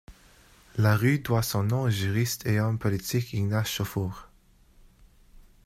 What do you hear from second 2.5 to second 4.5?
homme politique Ignace Chauffour.